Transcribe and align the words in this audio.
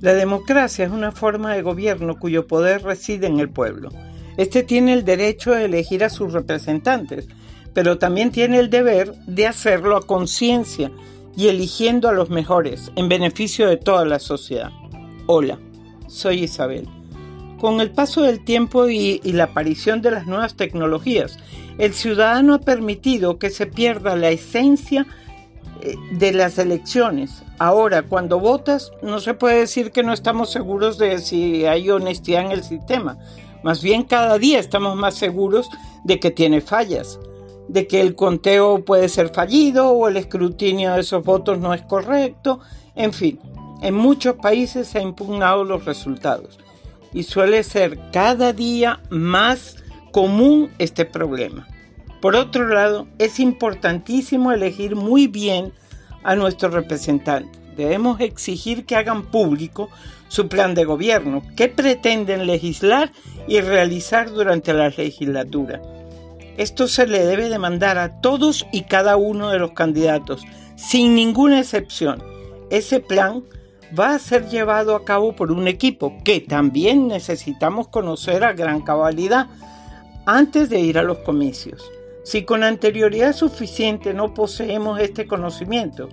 La 0.00 0.12
democracia 0.12 0.84
es 0.84 0.90
una 0.90 1.10
forma 1.10 1.54
de 1.54 1.62
gobierno 1.62 2.18
cuyo 2.18 2.46
poder 2.46 2.82
reside 2.82 3.26
en 3.26 3.40
el 3.40 3.48
pueblo. 3.48 3.90
Este 4.36 4.62
tiene 4.62 4.92
el 4.92 5.04
derecho 5.04 5.52
de 5.52 5.64
elegir 5.64 6.04
a 6.04 6.10
sus 6.10 6.32
representantes, 6.34 7.28
pero 7.72 7.98
también 7.98 8.30
tiene 8.30 8.58
el 8.58 8.68
deber 8.68 9.14
de 9.26 9.46
hacerlo 9.46 9.96
a 9.96 10.06
conciencia 10.06 10.90
y 11.34 11.48
eligiendo 11.48 12.08
a 12.08 12.12
los 12.12 12.28
mejores 12.28 12.90
en 12.96 13.08
beneficio 13.08 13.68
de 13.68 13.78
toda 13.78 14.04
la 14.04 14.18
sociedad. 14.18 14.70
Hola, 15.26 15.58
soy 16.08 16.44
Isabel. 16.44 16.88
Con 17.58 17.80
el 17.80 17.90
paso 17.90 18.20
del 18.20 18.44
tiempo 18.44 18.88
y, 18.88 19.20
la 19.24 19.44
aparición 19.44 20.02
de 20.02 20.10
las 20.10 20.26
nuevas 20.26 20.56
tecnologías, 20.56 21.38
el 21.78 21.94
ciudadano 21.94 22.54
ha 22.54 22.60
permitido 22.60 23.38
que 23.38 23.48
se 23.48 23.66
pierda 23.66 24.14
la 24.14 24.28
esencia 24.28 25.06
eh, 25.80 25.94
de 26.12 26.32
las 26.32 26.58
elecciones. 26.58 27.42
Ahora, 27.58 28.02
cuando 28.02 28.38
votas, 28.38 28.92
no 29.02 29.18
se 29.18 29.34
puede 29.34 29.60
decir 29.60 29.90
que 29.90 30.02
no 30.02 30.12
estamos 30.12 30.50
seguros 30.50 30.98
de 30.98 31.18
si 31.18 31.64
hay 31.64 31.88
honestidad 31.88 32.44
en 32.44 32.52
el 32.52 32.62
sistema. 32.62 33.18
Más 33.62 33.82
bien 33.82 34.02
cada 34.02 34.38
día 34.38 34.58
estamos 34.58 34.94
más 34.96 35.14
seguros 35.14 35.68
de 36.04 36.20
que 36.20 36.30
tiene 36.30 36.60
fallas, 36.60 37.18
de 37.68 37.86
que 37.86 38.00
el 38.00 38.14
conteo 38.14 38.84
puede 38.84 39.08
ser 39.08 39.30
fallido 39.30 39.90
o 39.90 40.06
el 40.08 40.18
escrutinio 40.18 40.92
de 40.92 41.00
esos 41.00 41.24
votos 41.24 41.58
no 41.58 41.72
es 41.72 41.82
correcto. 41.82 42.60
En 42.94 43.12
fin, 43.12 43.40
en 43.82 43.94
muchos 43.94 44.36
países 44.36 44.88
se 44.88 44.98
han 44.98 45.08
impugnado 45.08 45.64
los 45.64 45.84
resultados 45.86 46.58
y 47.12 47.22
suele 47.22 47.62
ser 47.62 47.98
cada 48.12 48.52
día 48.52 49.00
más 49.08 49.76
común 50.12 50.70
este 50.78 51.06
problema. 51.06 51.66
Por 52.20 52.36
otro 52.36 52.68
lado, 52.68 53.06
es 53.18 53.40
importantísimo 53.40 54.52
elegir 54.52 54.96
muy 54.96 55.26
bien 55.26 55.72
a 56.26 56.34
nuestros 56.34 56.74
representantes. 56.74 57.58
Debemos 57.76 58.20
exigir 58.20 58.84
que 58.84 58.96
hagan 58.96 59.26
público 59.26 59.88
su 60.28 60.48
plan 60.48 60.74
de 60.74 60.84
gobierno, 60.84 61.42
qué 61.56 61.68
pretenden 61.68 62.46
legislar 62.46 63.12
y 63.46 63.60
realizar 63.60 64.30
durante 64.30 64.74
la 64.74 64.88
legislatura. 64.88 65.80
Esto 66.56 66.88
se 66.88 67.06
le 67.06 67.24
debe 67.24 67.48
demandar 67.48 67.96
a 67.98 68.20
todos 68.20 68.66
y 68.72 68.82
cada 68.82 69.16
uno 69.16 69.50
de 69.50 69.60
los 69.60 69.72
candidatos, 69.72 70.42
sin 70.74 71.14
ninguna 71.14 71.60
excepción. 71.60 72.22
Ese 72.70 72.98
plan 72.98 73.44
va 73.96 74.14
a 74.14 74.18
ser 74.18 74.48
llevado 74.48 74.96
a 74.96 75.04
cabo 75.04 75.36
por 75.36 75.52
un 75.52 75.68
equipo 75.68 76.16
que 76.24 76.40
también 76.40 77.06
necesitamos 77.06 77.86
conocer 77.86 78.42
a 78.42 78.52
gran 78.52 78.82
cabalidad 78.82 79.46
antes 80.24 80.70
de 80.70 80.80
ir 80.80 80.98
a 80.98 81.04
los 81.04 81.18
comicios. 81.18 81.88
Si 82.26 82.42
con 82.42 82.64
anterioridad 82.64 83.36
suficiente 83.36 84.12
no 84.12 84.34
poseemos 84.34 84.98
este 84.98 85.28
conocimiento, 85.28 86.08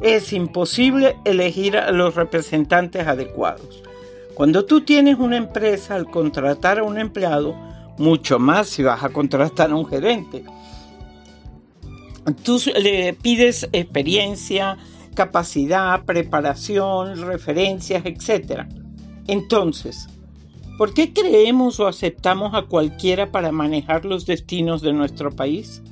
es 0.00 0.32
imposible 0.32 1.16
elegir 1.24 1.76
a 1.76 1.90
los 1.90 2.14
representantes 2.14 3.04
adecuados. 3.08 3.82
Cuando 4.34 4.64
tú 4.64 4.82
tienes 4.82 5.18
una 5.18 5.36
empresa, 5.36 5.96
al 5.96 6.08
contratar 6.08 6.78
a 6.78 6.84
un 6.84 6.98
empleado, 6.98 7.56
mucho 7.98 8.38
más 8.38 8.68
si 8.68 8.84
vas 8.84 9.02
a 9.02 9.08
contratar 9.08 9.72
a 9.72 9.74
un 9.74 9.86
gerente, 9.86 10.44
tú 12.44 12.62
le 12.80 13.14
pides 13.14 13.68
experiencia, 13.72 14.78
capacidad, 15.16 16.04
preparación, 16.04 17.26
referencias, 17.26 18.04
etc. 18.06 18.68
Entonces, 19.26 20.06
¿por 20.80 20.94
qué 20.94 21.12
creemos 21.12 21.78
o 21.78 21.86
aceptamos 21.86 22.54
a 22.54 22.62
cualquiera 22.62 23.30
para 23.30 23.52
manejar 23.52 24.06
los 24.06 24.24
destinos 24.24 24.80
de 24.80 24.94
nuestro 24.94 25.30
país? 25.30 25.82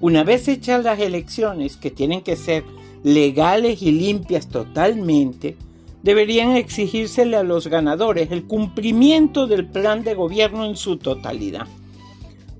Una 0.00 0.22
vez 0.22 0.46
hechas 0.46 0.84
las 0.84 1.00
elecciones, 1.00 1.76
que 1.76 1.90
tienen 1.90 2.20
que 2.20 2.36
ser 2.36 2.62
legales 3.02 3.82
y 3.82 3.90
limpias 3.90 4.46
totalmente, 4.46 5.56
deberían 6.04 6.52
exigírsele 6.52 7.36
a 7.36 7.42
los 7.42 7.66
ganadores 7.66 8.30
el 8.30 8.44
cumplimiento 8.44 9.48
del 9.48 9.66
plan 9.66 10.04
de 10.04 10.14
gobierno 10.14 10.64
en 10.64 10.76
su 10.76 10.98
totalidad. 10.98 11.66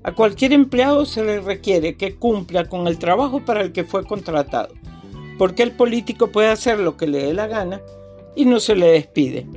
A 0.03 0.11
cualquier 0.11 0.51
empleado 0.51 1.05
se 1.05 1.23
le 1.23 1.39
requiere 1.39 1.95
que 1.95 2.15
cumpla 2.15 2.65
con 2.67 2.85
el 2.85 2.97
trabajo 2.97 3.45
para 3.45 3.61
el 3.61 3.71
que 3.71 3.85
fue 3.85 4.03
contratado 4.03 4.73
porque 5.37 5.63
el 5.63 5.71
político 5.71 6.31
puede 6.33 6.49
hacer 6.49 6.79
lo 6.79 6.97
que 6.97 7.07
le 7.07 7.23
dé 7.23 7.33
la 7.33 7.47
gana 7.47 7.79
y 8.35 8.43
no 8.43 8.59
se 8.59 8.75
le 8.75 8.87
despide. 8.87 9.47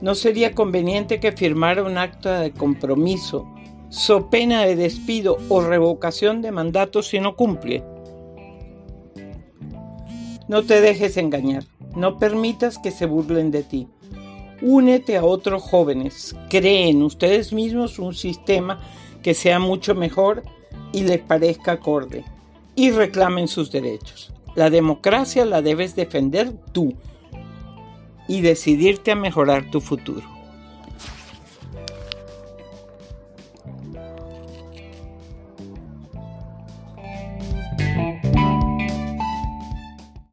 ¿No 0.00 0.14
sería 0.14 0.52
conveniente 0.52 1.20
que 1.20 1.32
firmara 1.32 1.82
un 1.82 1.98
acto 1.98 2.30
de 2.30 2.52
compromiso, 2.52 3.48
so 3.88 4.28
pena 4.28 4.64
de 4.64 4.76
despido 4.76 5.38
o 5.48 5.60
revocación 5.60 6.42
de 6.42 6.52
mandato 6.52 7.02
si 7.02 7.20
no 7.20 7.36
cumple? 7.36 7.84
No 10.46 10.62
te 10.62 10.80
dejes 10.80 11.16
engañar, 11.16 11.64
no 11.96 12.18
permitas 12.18 12.78
que 12.78 12.90
se 12.90 13.06
burlen 13.06 13.50
de 13.50 13.62
ti. 13.62 13.88
Únete 14.60 15.16
a 15.16 15.24
otros 15.24 15.62
jóvenes, 15.62 16.36
creen 16.50 17.02
ustedes 17.02 17.52
mismos 17.52 17.98
un 17.98 18.14
sistema 18.14 18.80
que 19.22 19.34
sea 19.34 19.58
mucho 19.58 19.94
mejor 19.94 20.42
y 20.92 21.02
les 21.02 21.20
parezca 21.20 21.72
acorde, 21.72 22.24
y 22.74 22.90
reclamen 22.90 23.48
sus 23.48 23.70
derechos. 23.70 24.32
La 24.54 24.70
democracia 24.70 25.44
la 25.44 25.62
debes 25.62 25.96
defender 25.96 26.52
tú 26.72 26.94
y 28.28 28.40
decidirte 28.40 29.12
a 29.12 29.16
mejorar 29.16 29.70
tu 29.70 29.80
futuro. 29.80 30.33